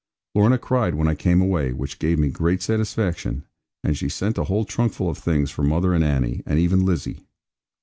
Lorna 0.33 0.57
cried 0.57 0.95
when 0.95 1.07
I 1.07 1.13
came 1.13 1.41
away 1.41 1.73
(which 1.73 1.99
gave 1.99 2.17
me 2.17 2.29
great 2.29 2.63
satisfaction), 2.63 3.43
and 3.83 3.95
she 3.95 4.09
sent 4.09 4.39
a 4.39 4.45
whole 4.45 4.65
trunkful 4.65 5.07
of 5.11 5.19
things 5.19 5.51
for 5.51 5.61
mother 5.61 5.93
and 5.93 6.03
Annie, 6.03 6.41
and 6.43 6.57
even 6.57 6.83
Lizzie. 6.83 7.27